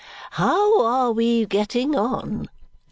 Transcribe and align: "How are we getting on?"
"How 0.31 0.83
are 0.83 1.11
we 1.11 1.45
getting 1.45 1.95
on?" 1.95 2.49